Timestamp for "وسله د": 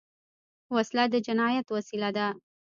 0.75-1.15